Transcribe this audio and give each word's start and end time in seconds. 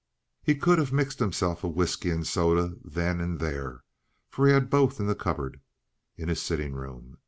He 0.41 0.55
could 0.55 0.79
have 0.79 0.91
mixed 0.91 1.19
himself 1.19 1.63
a 1.63 1.67
whisky 1.67 2.09
and 2.09 2.25
soda 2.25 2.73
then 2.83 3.19
and 3.21 3.39
there, 3.39 3.83
for 4.31 4.47
he 4.47 4.51
had 4.53 4.71
both 4.71 4.99
in 4.99 5.05
the 5.05 5.13
cupboard, 5.13 5.61
in 6.17 6.27
his 6.27 6.41
sitting 6.41 6.73
room. 6.73 7.19